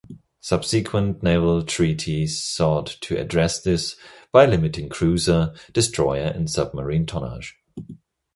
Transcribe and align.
Subsequent 0.39 1.21
naval 1.21 1.61
treaties 1.61 2.41
sought 2.43 2.87
to 3.01 3.19
address 3.21 3.61
this, 3.61 3.97
by 4.31 4.47
limiting 4.47 4.89
cruiser, 4.89 5.53
destroyer 5.73 6.25
and 6.33 6.49
submarine 6.49 7.05
tonnage. 7.05 7.55